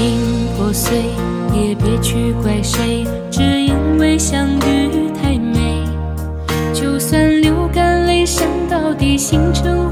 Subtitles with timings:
[0.00, 0.96] 心破碎
[1.52, 5.84] 也别去怪谁只因为相遇太美。
[6.72, 9.89] 就算流干泪伤到底心成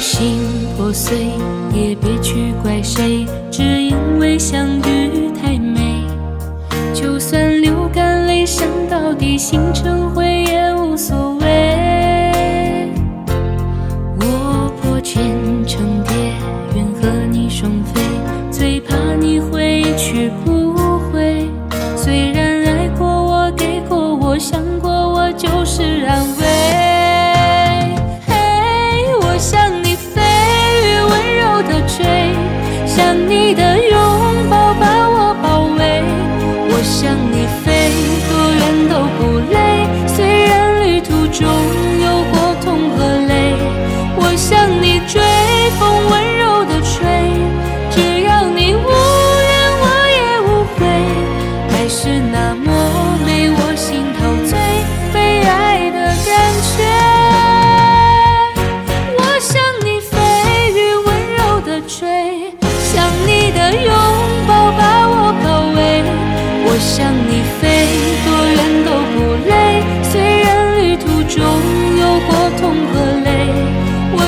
[0.00, 0.38] 心
[0.76, 1.26] 破碎
[1.72, 6.04] 也别去怪谁只因为相遇太美。
[6.92, 10.05] 就算流干泪伤到底心成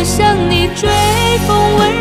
[0.08, 0.88] 向你追
[1.46, 1.97] 风温